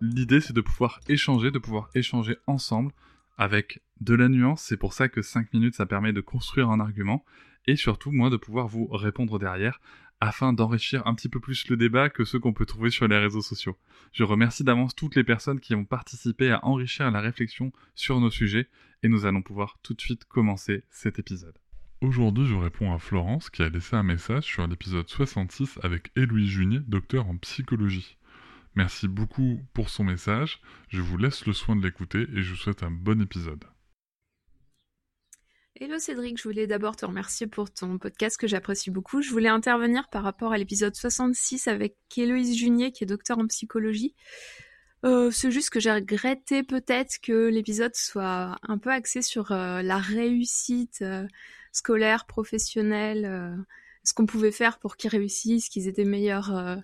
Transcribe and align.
L'idée, 0.00 0.40
c'est 0.40 0.54
de 0.54 0.60
pouvoir 0.62 1.00
échanger, 1.08 1.50
de 1.50 1.58
pouvoir 1.58 1.90
échanger 1.94 2.36
ensemble 2.46 2.92
avec 3.36 3.82
de 4.00 4.14
la 4.14 4.28
nuance. 4.28 4.62
C'est 4.62 4.78
pour 4.78 4.94
ça 4.94 5.08
que 5.08 5.20
5 5.20 5.52
minutes, 5.52 5.74
ça 5.74 5.84
permet 5.84 6.12
de 6.12 6.22
construire 6.22 6.70
un 6.70 6.80
argument. 6.80 7.24
Et 7.66 7.76
surtout, 7.76 8.10
moi, 8.10 8.30
de 8.30 8.38
pouvoir 8.38 8.66
vous 8.66 8.86
répondre 8.86 9.38
derrière 9.38 9.80
afin 10.20 10.52
d'enrichir 10.52 11.06
un 11.06 11.14
petit 11.14 11.28
peu 11.28 11.40
plus 11.40 11.68
le 11.68 11.76
débat 11.76 12.10
que 12.10 12.24
ceux 12.24 12.38
qu'on 12.38 12.52
peut 12.52 12.66
trouver 12.66 12.90
sur 12.90 13.08
les 13.08 13.18
réseaux 13.18 13.40
sociaux. 13.40 13.76
Je 14.12 14.24
remercie 14.24 14.64
d'avance 14.64 14.94
toutes 14.94 15.16
les 15.16 15.24
personnes 15.24 15.60
qui 15.60 15.74
ont 15.74 15.84
participé 15.84 16.50
à 16.50 16.64
enrichir 16.64 17.10
la 17.10 17.20
réflexion 17.20 17.72
sur 17.94 18.20
nos 18.20 18.30
sujets 18.30 18.68
et 19.02 19.08
nous 19.08 19.24
allons 19.24 19.42
pouvoir 19.42 19.78
tout 19.82 19.94
de 19.94 20.00
suite 20.00 20.24
commencer 20.24 20.84
cet 20.90 21.18
épisode. 21.18 21.56
Aujourd'hui, 22.02 22.46
je 22.46 22.54
réponds 22.54 22.92
à 22.92 22.98
Florence 22.98 23.50
qui 23.50 23.62
a 23.62 23.68
laissé 23.68 23.96
un 23.96 24.02
message 24.02 24.44
sur 24.44 24.66
l'épisode 24.66 25.08
66 25.08 25.78
avec 25.82 26.10
Héloïse 26.16 26.48
Junier, 26.48 26.80
docteur 26.80 27.26
en 27.28 27.36
psychologie. 27.38 28.16
Merci 28.76 29.08
beaucoup 29.08 29.58
pour 29.74 29.90
son 29.90 30.04
message, 30.04 30.60
je 30.88 31.00
vous 31.00 31.18
laisse 31.18 31.44
le 31.44 31.52
soin 31.52 31.74
de 31.74 31.82
l'écouter 31.82 32.26
et 32.34 32.42
je 32.42 32.50
vous 32.50 32.56
souhaite 32.56 32.84
un 32.84 32.90
bon 32.90 33.20
épisode. 33.20 33.64
Hello 35.80 35.98
Cédric, 35.98 36.36
je 36.38 36.44
voulais 36.44 36.66
d'abord 36.66 36.94
te 36.94 37.04
remercier 37.04 37.46
pour 37.46 37.72
ton 37.72 37.98
podcast 37.98 38.36
que 38.36 38.46
j'apprécie 38.46 38.90
beaucoup. 38.90 39.22
Je 39.22 39.30
voulais 39.30 39.48
intervenir 39.48 40.08
par 40.08 40.22
rapport 40.22 40.52
à 40.52 40.58
l'épisode 40.58 40.94
66 40.94 41.66
avec 41.68 41.96
Héloïse 42.16 42.56
Junier 42.56 42.92
qui 42.92 43.02
est 43.02 43.06
docteur 43.06 43.38
en 43.38 43.46
psychologie. 43.46 44.14
Euh, 45.04 45.30
c'est 45.30 45.50
juste 45.50 45.70
que 45.70 45.80
j'ai 45.80 45.90
regretté 45.90 46.62
peut-être 46.62 47.18
que 47.22 47.48
l'épisode 47.48 47.94
soit 47.96 48.56
un 48.62 48.78
peu 48.78 48.90
axé 48.90 49.22
sur 49.22 49.50
euh, 49.52 49.82
la 49.82 49.96
réussite 49.98 51.00
euh, 51.02 51.26
scolaire, 51.72 52.26
professionnelle, 52.26 53.56
ce 54.04 54.12
qu'on 54.12 54.26
pouvait 54.26 54.52
faire 54.52 54.78
pour 54.78 54.96
qu'ils 54.96 55.10
réussissent, 55.10 55.68
qu'ils 55.68 55.88
aient 55.88 55.92
des 55.92 56.04
meilleurs 56.04 56.80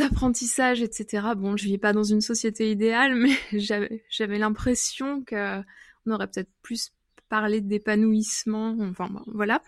apprentissages, 0.00 0.82
etc. 0.82 1.28
Bon, 1.36 1.56
je 1.56 1.64
vis 1.64 1.78
pas 1.78 1.92
dans 1.92 2.02
une 2.02 2.20
société 2.20 2.70
idéale, 2.70 3.14
mais 3.14 3.32
j'avais 4.08 4.38
l'impression 4.38 5.22
que 5.22 5.60
on 6.06 6.10
aurait 6.10 6.26
peut-être 6.26 6.50
plus 6.62 6.92
parler 7.28 7.60
d'épanouissement, 7.60 8.76
enfin 8.80 9.08
voilà. 9.26 9.62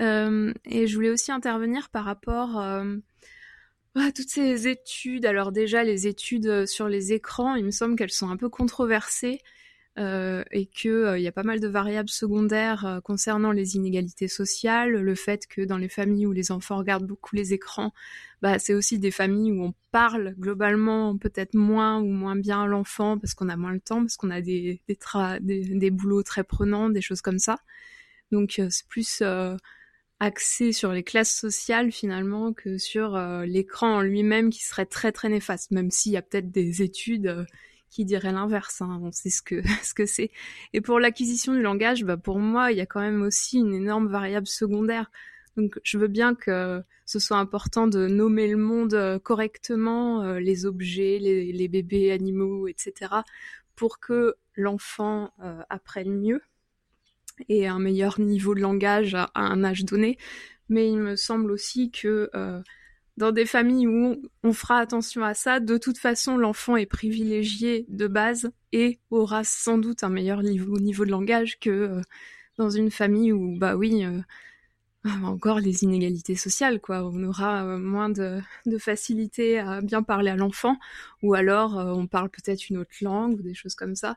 Euh, 0.00 0.52
et 0.64 0.86
je 0.86 0.94
voulais 0.96 1.10
aussi 1.10 1.30
intervenir 1.30 1.88
par 1.90 2.04
rapport 2.04 2.60
euh, 2.60 2.96
à 3.94 4.10
toutes 4.10 4.30
ces 4.30 4.66
études. 4.66 5.24
Alors 5.24 5.52
déjà, 5.52 5.84
les 5.84 6.08
études 6.08 6.66
sur 6.66 6.88
les 6.88 7.12
écrans, 7.12 7.54
il 7.54 7.64
me 7.64 7.70
semble 7.70 7.96
qu'elles 7.96 8.10
sont 8.10 8.30
un 8.30 8.36
peu 8.36 8.48
controversées. 8.48 9.40
Euh, 9.96 10.42
et 10.50 10.66
qu'il 10.66 11.14
il 11.16 11.22
y 11.22 11.28
a 11.28 11.32
pas 11.32 11.44
mal 11.44 11.60
de 11.60 11.68
variables 11.68 12.08
secondaires 12.08 13.00
concernant 13.04 13.52
les 13.52 13.76
inégalités 13.76 14.26
sociales, 14.26 14.90
le 14.90 15.14
fait 15.14 15.46
que 15.46 15.62
dans 15.62 15.78
les 15.78 15.88
familles 15.88 16.26
où 16.26 16.32
les 16.32 16.50
enfants 16.50 16.78
regardent 16.78 17.06
beaucoup 17.06 17.36
les 17.36 17.52
écrans, 17.52 17.92
bah, 18.44 18.58
c'est 18.58 18.74
aussi 18.74 18.98
des 18.98 19.10
familles 19.10 19.52
où 19.52 19.64
on 19.64 19.74
parle 19.90 20.34
globalement 20.38 21.16
peut-être 21.16 21.54
moins 21.54 21.98
ou 22.00 22.08
moins 22.08 22.36
bien 22.36 22.64
à 22.64 22.66
l'enfant 22.66 23.16
parce 23.18 23.32
qu'on 23.32 23.48
a 23.48 23.56
moins 23.56 23.72
le 23.72 23.80
temps, 23.80 24.00
parce 24.00 24.18
qu'on 24.18 24.30
a 24.30 24.42
des, 24.42 24.82
des, 24.86 24.98
des, 25.40 25.90
boulots 25.90 26.22
très 26.22 26.44
prenants, 26.44 26.90
des 26.90 27.00
choses 27.00 27.22
comme 27.22 27.38
ça. 27.38 27.56
Donc 28.32 28.58
euh, 28.58 28.68
c'est 28.68 28.86
plus 28.86 29.22
euh, 29.22 29.56
axé 30.20 30.72
sur 30.72 30.92
les 30.92 31.02
classes 31.04 31.34
sociales 31.34 31.90
finalement 31.90 32.52
que 32.52 32.76
sur 32.76 33.16
euh, 33.16 33.46
l'écran 33.46 33.96
en 33.96 34.00
lui-même 34.02 34.50
qui 34.50 34.62
serait 34.62 34.84
très 34.84 35.10
très 35.10 35.30
néfaste, 35.30 35.70
même 35.70 35.90
s'il 35.90 36.12
y 36.12 36.18
a 36.18 36.22
peut-être 36.22 36.50
des 36.50 36.82
études 36.82 37.46
qui 37.94 38.04
diraient 38.04 38.32
l'inverse, 38.32 38.82
hein, 38.82 38.98
on 39.02 39.12
sait 39.12 39.30
ce 39.30 39.40
que 39.40 39.62
ce 39.84 39.94
que 39.94 40.04
c'est. 40.04 40.32
Et 40.72 40.80
pour 40.80 40.98
l'acquisition 40.98 41.54
du 41.54 41.62
langage, 41.62 42.04
bah, 42.04 42.16
pour 42.16 42.40
moi, 42.40 42.72
il 42.72 42.78
y 42.78 42.80
a 42.80 42.86
quand 42.86 43.00
même 43.00 43.22
aussi 43.22 43.58
une 43.58 43.72
énorme 43.72 44.08
variable 44.08 44.48
secondaire. 44.48 45.12
Donc 45.56 45.78
je 45.84 45.98
veux 45.98 46.08
bien 46.08 46.34
que 46.34 46.82
ce 47.06 47.20
soit 47.20 47.36
important 47.36 47.86
de 47.86 48.08
nommer 48.08 48.48
le 48.48 48.56
monde 48.56 48.94
euh, 48.94 49.20
correctement, 49.20 50.22
euh, 50.22 50.40
les 50.40 50.66
objets, 50.66 51.18
les, 51.20 51.68
bébés 51.68 52.10
animaux, 52.10 52.66
etc., 52.66 53.12
pour 53.76 54.00
que 54.00 54.34
l'enfant 54.56 55.32
euh, 55.44 55.62
apprenne 55.70 56.18
mieux 56.18 56.42
et 57.48 57.68
un 57.68 57.78
meilleur 57.78 58.18
niveau 58.18 58.56
de 58.56 58.60
langage 58.60 59.14
à, 59.14 59.30
un 59.34 59.62
âge 59.62 59.84
donné. 59.84 60.18
Mais 60.68 60.88
il 60.88 60.98
me 60.98 61.14
semble 61.14 61.52
aussi 61.52 61.92
que 61.92 62.30
dans 63.16 63.32
des 63.32 63.46
familles 63.46 63.86
où 63.86 64.16
on, 64.42 64.52
fera 64.52 64.78
attention 64.78 65.22
à 65.22 65.34
ça, 65.34 65.60
de 65.60 65.78
toute 65.78 65.98
façon, 65.98 66.36
l'enfant 66.36 66.76
est 66.76 66.86
privilégié 66.86 67.86
de 67.88 68.06
base 68.06 68.50
et 68.72 68.98
aura 69.10 69.44
sans 69.44 69.78
doute 69.78 70.02
un 70.02 70.08
meilleur 70.08 70.42
niveau, 70.42 71.04
de 71.04 71.10
langage 71.10 71.58
que 71.60 72.00
dans 72.58 72.70
une 72.70 72.90
famille 72.90 73.32
où, 73.32 73.56
bah 73.56 73.76
oui, 73.76 74.04
ah, 75.06 75.18
encore 75.24 75.60
les 75.60 75.84
inégalités 75.84 76.34
sociales, 76.34 76.80
quoi. 76.80 77.04
On 77.04 77.22
aura 77.24 77.64
euh, 77.64 77.78
moins 77.78 78.08
de, 78.08 78.40
facilité 78.78 79.58
à 79.58 79.82
bien 79.82 80.02
parler 80.02 80.30
à 80.30 80.36
l'enfant, 80.36 80.78
ou 81.22 81.34
alors 81.34 81.78
euh, 81.78 81.92
on 81.92 82.06
parle 82.06 82.30
peut-être 82.30 82.70
une 82.70 82.78
autre 82.78 82.94
langue 83.02 83.38
ou 83.38 83.42
des 83.42 83.54
choses 83.54 83.74
comme 83.74 83.94
ça. 83.96 84.16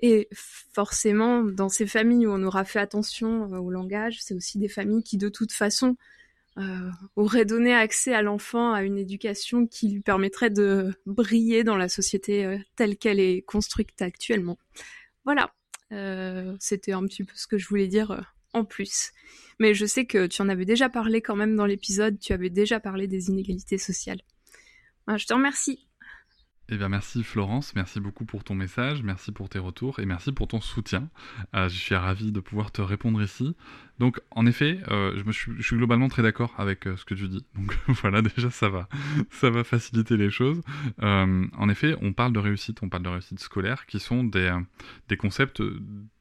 Et 0.00 0.28
forcément, 0.32 1.42
dans 1.42 1.70
ces 1.70 1.86
familles 1.86 2.26
où 2.26 2.32
on 2.32 2.42
aura 2.42 2.64
fait 2.64 2.78
attention 2.78 3.52
euh, 3.54 3.58
au 3.58 3.70
langage, 3.70 4.18
c'est 4.22 4.34
aussi 4.34 4.58
des 4.58 4.68
familles 4.68 5.02
qui, 5.02 5.16
de 5.16 5.30
toute 5.30 5.52
façon, 5.52 5.96
auraient 7.16 7.44
donné 7.44 7.74
accès 7.74 8.14
à 8.14 8.22
l'enfant 8.22 8.72
à 8.72 8.82
une 8.82 8.98
éducation 8.98 9.66
qui 9.66 9.88
lui 9.88 10.00
permettrait 10.00 10.50
de 10.50 10.92
briller 11.06 11.64
dans 11.64 11.76
la 11.76 11.88
société 11.88 12.58
telle 12.76 12.96
qu'elle 12.96 13.20
est 13.20 13.42
construite 13.42 14.02
actuellement. 14.02 14.58
Voilà, 15.24 15.52
c'était 16.58 16.92
un 16.92 17.04
petit 17.04 17.24
peu 17.24 17.32
ce 17.34 17.46
que 17.46 17.58
je 17.58 17.68
voulais 17.68 17.88
dire 17.88 18.32
en 18.52 18.64
plus. 18.64 19.12
Mais 19.58 19.74
je 19.74 19.86
sais 19.86 20.06
que 20.06 20.26
tu 20.26 20.42
en 20.42 20.48
avais 20.48 20.64
déjà 20.64 20.88
parlé 20.88 21.20
quand 21.20 21.36
même 21.36 21.56
dans 21.56 21.66
l'épisode, 21.66 22.18
tu 22.18 22.32
avais 22.32 22.50
déjà 22.50 22.80
parlé 22.80 23.06
des 23.06 23.28
inégalités 23.28 23.78
sociales. 23.78 24.20
je 25.16 25.26
te 25.26 25.34
remercie. 25.34 25.87
Eh 26.70 26.76
bien, 26.76 26.90
merci 26.90 27.24
Florence, 27.24 27.74
merci 27.74 27.98
beaucoup 27.98 28.26
pour 28.26 28.44
ton 28.44 28.54
message, 28.54 29.02
merci 29.02 29.32
pour 29.32 29.48
tes 29.48 29.58
retours 29.58 30.00
et 30.00 30.04
merci 30.04 30.32
pour 30.32 30.48
ton 30.48 30.60
soutien. 30.60 31.08
Euh, 31.56 31.66
je 31.70 31.78
suis 31.78 31.94
ravi 31.94 32.30
de 32.30 32.40
pouvoir 32.40 32.72
te 32.72 32.82
répondre 32.82 33.22
ici. 33.22 33.56
Donc, 33.98 34.20
en 34.30 34.44
effet, 34.44 34.78
euh, 34.90 35.18
je, 35.24 35.32
suis, 35.62 35.76
globalement 35.78 36.08
très 36.08 36.22
d'accord 36.22 36.54
avec 36.58 36.86
euh, 36.86 36.94
ce 36.98 37.06
que 37.06 37.14
tu 37.14 37.26
dis. 37.26 37.42
Donc 37.54 37.74
voilà, 38.02 38.20
déjà 38.20 38.50
ça 38.50 38.68
va, 38.68 38.86
ça 39.30 39.48
va 39.48 39.64
faciliter 39.64 40.18
les 40.18 40.28
choses. 40.28 40.60
en 41.00 41.68
effet, 41.70 41.96
on 42.02 42.12
parle 42.12 42.34
de 42.34 42.38
réussite, 42.38 42.82
on 42.82 42.90
parle 42.90 43.04
de 43.04 43.08
réussite 43.08 43.40
scolaire, 43.40 43.86
qui 43.86 43.98
sont 43.98 44.22
des, 44.22 44.54
des 45.08 45.16
concepts 45.16 45.62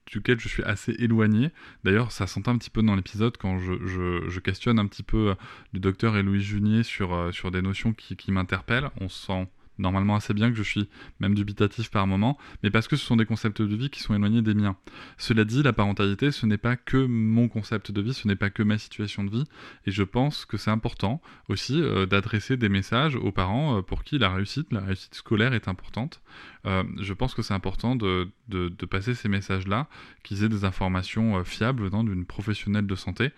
duquel 0.05 0.39
je 0.39 0.47
suis 0.47 0.63
assez 0.63 0.93
éloigné. 0.93 1.51
D'ailleurs, 1.83 2.13
ça 2.13 2.25
s'entend 2.25 2.53
un 2.53 2.57
petit 2.57 2.69
peu 2.69 2.81
dans 2.81 2.95
l'épisode 2.95 3.35
quand 3.35 3.59
je, 3.59 3.85
je, 3.85 4.39
questionne 4.39 4.79
un 4.79 4.87
petit 4.87 5.03
peu 5.03 5.35
le 5.73 5.79
docteur 5.81 6.15
et 6.15 6.23
Louis 6.23 6.41
Junier 6.41 6.83
sur, 6.83 7.33
sur 7.33 7.51
des 7.51 7.61
notions 7.61 7.91
qui, 7.91 8.15
qui 8.15 8.31
m'interpellent. 8.31 8.91
On 9.01 9.09
sent 9.09 9.49
normalement 9.79 10.15
assez 10.15 10.33
bien 10.33 10.49
que 10.49 10.57
je 10.57 10.63
suis 10.63 10.89
même 11.19 11.35
dubitatif 11.35 11.89
par 11.89 12.07
moment, 12.07 12.37
mais 12.63 12.71
parce 12.71 12.87
que 12.87 12.95
ce 12.95 13.05
sont 13.05 13.15
des 13.15 13.25
concepts 13.25 13.61
de 13.61 13.75
vie 13.75 13.89
qui 13.89 14.01
sont 14.01 14.15
éloignés 14.15 14.41
des 14.41 14.53
miens. 14.53 14.77
Cela 15.17 15.43
dit, 15.43 15.63
la 15.63 15.73
parentalité, 15.73 16.31
ce 16.31 16.45
n'est 16.45 16.57
pas 16.57 16.75
que 16.75 16.97
mon 16.97 17.47
concept 17.47 17.91
de 17.91 18.01
vie, 18.01 18.13
ce 18.13 18.27
n'est 18.27 18.35
pas 18.35 18.49
que 18.49 18.63
ma 18.63 18.77
situation 18.77 19.23
de 19.23 19.29
vie, 19.29 19.43
et 19.85 19.91
je 19.91 20.03
pense 20.03 20.45
que 20.45 20.57
c'est 20.57 20.71
important 20.71 21.21
aussi 21.49 21.81
euh, 21.81 22.05
d'adresser 22.05 22.57
des 22.57 22.69
messages 22.69 23.15
aux 23.15 23.31
parents 23.31 23.77
euh, 23.77 23.81
pour 23.81 24.03
qui 24.03 24.17
la 24.17 24.29
réussite, 24.29 24.71
la 24.71 24.81
réussite 24.81 25.15
scolaire 25.15 25.53
est 25.53 25.67
importante. 25.67 26.21
Euh, 26.65 26.83
je 26.99 27.13
pense 27.13 27.33
que 27.33 27.41
c'est 27.41 27.53
important 27.53 27.95
de, 27.95 28.29
de, 28.49 28.85
passer 28.85 29.13
ces 29.13 29.29
messages-là, 29.29 29.87
qu'ils 30.23 30.43
aient 30.43 30.49
des 30.49 30.65
informations 30.65 31.43
fiables 31.43 31.83
venant 31.83 32.03
d'une 32.03 32.25
professionnelle 32.25 32.87
de 32.87 32.95
santé 32.95 33.31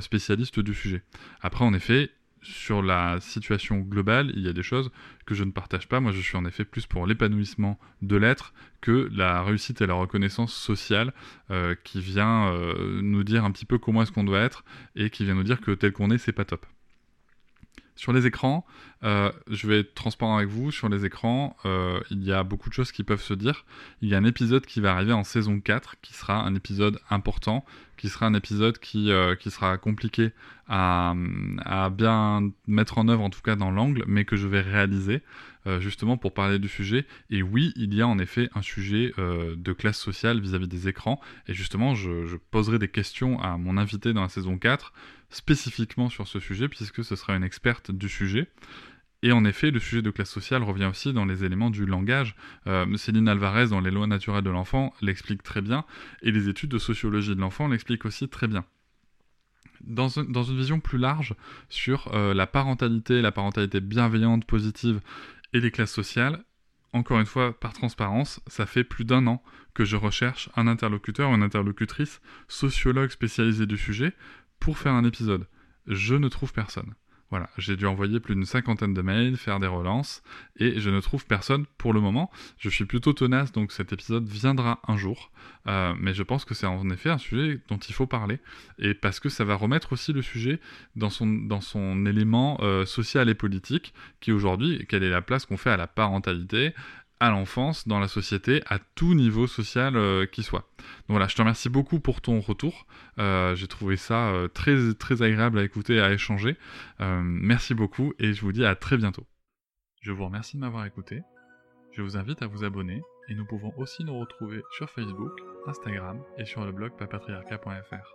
spécialiste 0.00 0.60
du 0.60 0.74
sujet. 0.74 1.02
Après, 1.40 1.64
en 1.64 1.74
effet, 1.74 2.10
sur 2.42 2.82
la 2.82 3.20
situation 3.20 3.78
globale, 3.78 4.32
il 4.34 4.42
y 4.42 4.48
a 4.48 4.52
des 4.52 4.62
choses 4.62 4.90
que 5.26 5.34
je 5.34 5.44
ne 5.44 5.50
partage 5.50 5.88
pas. 5.88 6.00
Moi, 6.00 6.12
je 6.12 6.20
suis 6.20 6.36
en 6.36 6.44
effet 6.44 6.64
plus 6.64 6.86
pour 6.86 7.06
l'épanouissement 7.06 7.78
de 8.02 8.16
l'être 8.16 8.52
que 8.80 9.08
la 9.12 9.42
réussite 9.42 9.80
et 9.80 9.86
la 9.86 9.94
reconnaissance 9.94 10.52
sociale 10.52 11.12
euh, 11.50 11.74
qui 11.84 12.00
vient 12.00 12.48
euh, 12.48 13.00
nous 13.02 13.24
dire 13.24 13.44
un 13.44 13.50
petit 13.50 13.64
peu 13.64 13.78
comment 13.78 14.02
est-ce 14.02 14.12
qu'on 14.12 14.24
doit 14.24 14.40
être 14.40 14.64
et 14.96 15.10
qui 15.10 15.24
vient 15.24 15.34
nous 15.34 15.44
dire 15.44 15.60
que 15.60 15.70
tel 15.70 15.92
qu'on 15.92 16.10
est, 16.10 16.18
c'est 16.18 16.32
pas 16.32 16.44
top. 16.44 16.66
Sur 17.94 18.12
les 18.12 18.26
écrans, 18.26 18.66
euh, 19.04 19.30
je 19.48 19.66
vais 19.66 19.80
être 19.80 19.94
transparent 19.94 20.38
avec 20.38 20.48
vous. 20.48 20.72
Sur 20.72 20.88
les 20.88 21.04
écrans, 21.04 21.56
il 22.10 22.24
y 22.24 22.32
a 22.32 22.42
beaucoup 22.42 22.68
de 22.68 22.74
choses 22.74 22.90
qui 22.90 23.04
peuvent 23.04 23.22
se 23.22 23.34
dire. 23.34 23.64
Il 24.00 24.08
y 24.08 24.14
a 24.14 24.18
un 24.18 24.24
épisode 24.24 24.66
qui 24.66 24.80
va 24.80 24.92
arriver 24.92 25.12
en 25.12 25.24
saison 25.24 25.60
4, 25.60 25.96
qui 26.00 26.14
sera 26.14 26.42
un 26.42 26.54
épisode 26.54 26.98
important, 27.10 27.64
qui 28.02 28.08
sera 28.08 28.26
un 28.26 28.34
épisode 28.34 28.78
qui, 28.78 29.12
euh, 29.12 29.36
qui 29.36 29.52
sera 29.52 29.78
compliqué 29.78 30.32
à, 30.66 31.14
à, 31.64 31.88
bien 31.88 32.50
mettre 32.66 32.98
en 32.98 33.06
œuvre, 33.06 33.22
en 33.22 33.30
tout 33.30 33.42
cas 33.42 33.54
dans 33.54 33.70
l'angle, 33.70 34.02
mais 34.08 34.24
que 34.24 34.34
je 34.34 34.48
vais 34.48 34.60
réaliser 34.60 35.22
justement 35.78 36.16
pour 36.16 36.34
parler 36.34 36.58
du 36.58 36.66
sujet. 36.66 37.06
Et 37.30 37.40
oui, 37.40 37.72
il 37.76 37.94
y 37.94 38.02
a 38.02 38.08
en 38.08 38.18
effet 38.18 38.50
un 38.56 38.62
sujet 38.62 39.12
de 39.16 39.72
classe 39.72 39.96
sociale 39.96 40.40
vis-à-vis 40.40 40.66
des 40.66 40.88
écrans. 40.88 41.20
Et 41.46 41.54
justement, 41.54 41.94
je, 41.94 42.26
je 42.26 42.36
poserai 42.50 42.80
des 42.80 42.88
questions 42.88 43.40
à 43.40 43.56
mon 43.58 43.76
invité 43.76 44.12
dans 44.12 44.22
la 44.22 44.28
saison 44.28 44.58
4 44.58 44.92
spécifiquement 45.30 46.10
sur 46.10 46.26
ce 46.26 46.40
sujet, 46.40 46.68
puisque 46.68 47.04
ce 47.04 47.14
sera 47.14 47.36
une 47.36 47.44
experte 47.44 47.92
du 47.92 48.08
sujet. 48.08 48.48
Et 49.22 49.30
en 49.30 49.44
effet, 49.44 49.70
le 49.70 49.78
sujet 49.78 50.02
de 50.02 50.10
classe 50.10 50.30
sociale 50.30 50.64
revient 50.64 50.86
aussi 50.86 51.12
dans 51.12 51.24
les 51.24 51.44
éléments 51.44 51.70
du 51.70 51.86
langage. 51.86 52.34
Euh, 52.66 52.96
Céline 52.96 53.28
Alvarez, 53.28 53.68
dans 53.68 53.80
Les 53.80 53.92
lois 53.92 54.08
naturelles 54.08 54.42
de 54.42 54.50
l'enfant, 54.50 54.92
l'explique 55.00 55.44
très 55.44 55.60
bien, 55.60 55.84
et 56.22 56.32
les 56.32 56.48
études 56.48 56.70
de 56.70 56.78
sociologie 56.78 57.34
de 57.34 57.40
l'enfant 57.40 57.68
l'expliquent 57.68 58.04
aussi 58.04 58.28
très 58.28 58.48
bien. 58.48 58.64
Dans, 59.80 60.08
une 60.08 60.56
vision 60.56 60.80
plus 60.80 60.98
large 60.98 61.34
sur 61.68 62.12
euh, 62.14 62.34
la 62.34 62.46
parentalité, 62.46 63.22
la 63.22 63.32
parentalité 63.32 63.80
bienveillante, 63.80 64.44
positive 64.44 65.00
et 65.52 65.60
les 65.60 65.70
classes 65.70 65.92
sociales, 65.92 66.44
encore 66.92 67.18
une 67.18 67.26
fois, 67.26 67.58
par 67.58 67.72
transparence, 67.72 68.40
ça 68.46 68.66
fait 68.66 68.84
plus 68.84 69.04
d'un 69.04 69.26
an 69.26 69.42
que 69.74 69.84
je 69.84 69.96
recherche 69.96 70.50
un 70.56 70.66
interlocuteur 70.66 71.30
ou 71.30 71.34
une 71.34 71.42
interlocutrice 71.42 72.20
sociologue 72.48 73.10
spécialisée 73.10 73.66
du 73.66 73.78
sujet 73.78 74.14
pour 74.60 74.78
faire 74.78 74.92
un 74.92 75.04
épisode. 75.04 75.46
Je 75.86 76.14
ne 76.14 76.28
trouve 76.28 76.52
personne. 76.52 76.94
Voilà, 77.32 77.48
j'ai 77.56 77.76
dû 77.76 77.86
envoyer 77.86 78.20
plus 78.20 78.34
d'une 78.34 78.44
cinquantaine 78.44 78.92
de 78.92 79.00
mails, 79.00 79.38
faire 79.38 79.58
des 79.58 79.66
relances, 79.66 80.22
et 80.58 80.78
je 80.78 80.90
ne 80.90 81.00
trouve 81.00 81.24
personne 81.24 81.64
pour 81.78 81.94
le 81.94 82.00
moment. 82.02 82.30
Je 82.58 82.68
suis 82.68 82.84
plutôt 82.84 83.14
tenace, 83.14 83.52
donc 83.52 83.72
cet 83.72 83.90
épisode 83.90 84.28
viendra 84.28 84.80
un 84.86 84.98
jour. 84.98 85.32
Euh, 85.66 85.94
mais 85.98 86.12
je 86.12 86.22
pense 86.22 86.44
que 86.44 86.52
c'est 86.52 86.66
en 86.66 86.90
effet 86.90 87.08
un 87.08 87.16
sujet 87.16 87.58
dont 87.68 87.78
il 87.78 87.94
faut 87.94 88.06
parler, 88.06 88.38
et 88.78 88.92
parce 88.92 89.18
que 89.18 89.30
ça 89.30 89.44
va 89.44 89.54
remettre 89.54 89.94
aussi 89.94 90.12
le 90.12 90.20
sujet 90.20 90.60
dans 90.94 91.08
son, 91.08 92.04
élément 92.04 92.58
euh, 92.60 92.84
social 92.84 93.30
et 93.30 93.34
politique, 93.34 93.94
qui 94.20 94.30
aujourd'hui, 94.30 94.84
quelle 94.86 95.02
est 95.02 95.08
la 95.08 95.22
place 95.22 95.46
qu'on 95.46 95.56
fait 95.56 95.70
à 95.70 95.78
la 95.78 95.86
parentalité, 95.86 96.74
à 97.22 97.30
l'enfance, 97.30 97.86
dans 97.86 98.00
la 98.00 98.08
société, 98.08 98.62
à 98.66 98.80
tout 98.80 99.14
niveau 99.14 99.46
social 99.46 99.96
euh, 99.96 100.26
qui 100.26 100.42
soit. 100.42 100.66
Donc 101.06 101.10
voilà, 101.10 101.28
je 101.28 101.36
te 101.36 101.40
remercie 101.40 101.68
beaucoup 101.68 102.00
pour 102.00 102.20
ton 102.20 102.40
retour. 102.40 102.84
Euh, 103.20 103.54
j'ai 103.54 103.68
trouvé 103.68 103.96
ça 103.96 104.30
euh, 104.30 104.48
très, 104.48 104.92
très 104.94 105.22
agréable 105.22 105.60
à 105.60 105.62
écouter 105.62 106.00
à 106.00 106.10
échanger. 106.12 106.56
merci 106.98 107.74
beaucoup 107.74 108.12
et 108.18 108.32
je 108.32 108.40
vous 108.40 108.50
dis 108.50 108.64
à 108.64 108.74
très 108.74 108.96
bientôt. 108.96 109.24
Je 110.00 110.10
vous 110.10 110.24
remercie 110.24 110.56
de 110.56 110.62
m'avoir 110.62 110.84
écouté. 110.84 111.22
Je 111.92 112.02
vous 112.02 112.16
invite 112.16 112.42
à 112.42 112.48
vous 112.48 112.64
abonner 112.64 113.00
et 113.28 113.34
nous 113.36 113.46
pouvons 113.46 113.72
aussi 113.76 114.02
nous 114.02 114.18
retrouver 114.18 114.60
sur 114.76 114.90
Facebook, 114.90 115.32
Instagram 115.68 116.20
et 116.38 116.44
sur 116.44 116.64
le 116.64 116.72
blog 116.72 116.90
papatriarca.fr. 116.98 118.14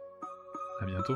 À 0.82 0.86
bientôt. 0.86 1.16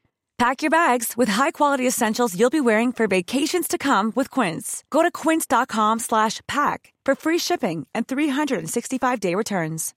Pack 0.41 0.63
your 0.63 0.71
bags 0.71 1.15
with 1.15 1.29
high-quality 1.29 1.85
essentials 1.85 2.35
you'll 2.35 2.49
be 2.49 2.59
wearing 2.59 2.91
for 2.91 3.05
vacations 3.05 3.67
to 3.67 3.77
come 3.77 4.11
with 4.15 4.31
Quince. 4.31 4.83
Go 4.89 5.03
to 5.03 5.11
quince.com 5.11 5.99
slash 5.99 6.41
pack 6.47 6.93
for 7.05 7.13
free 7.13 7.37
shipping 7.37 7.85
and 7.93 8.07
365-day 8.07 9.35
returns. 9.35 9.93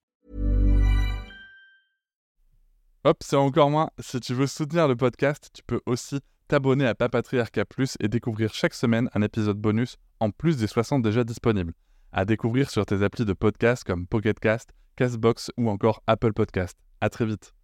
Hop, 3.06 3.22
c'est 3.22 3.36
encore 3.36 3.70
moins. 3.70 3.88
Si 3.98 4.20
tu 4.20 4.34
veux 4.34 4.46
soutenir 4.46 4.86
le 4.86 4.96
podcast, 4.96 5.48
tu 5.54 5.62
peux 5.66 5.80
aussi 5.86 6.20
t'abonner 6.48 6.86
à 6.86 6.94
Papatriarca 6.94 7.64
Plus 7.64 7.96
et 8.00 8.08
découvrir 8.08 8.52
chaque 8.52 8.74
semaine 8.74 9.08
un 9.14 9.22
épisode 9.22 9.56
bonus 9.56 9.96
en 10.20 10.28
plus 10.28 10.58
des 10.58 10.66
60 10.66 11.00
déjà 11.00 11.24
disponibles. 11.24 11.72
À 12.12 12.26
découvrir 12.26 12.68
sur 12.68 12.84
tes 12.84 13.02
applis 13.02 13.24
de 13.24 13.32
podcast 13.32 13.82
comme 13.82 14.06
Pocketcast, 14.06 14.68
Castbox 14.96 15.50
ou 15.56 15.70
encore 15.70 16.02
Apple 16.06 16.34
Podcast. 16.34 16.76
À 17.00 17.08
très 17.08 17.24
vite. 17.24 17.54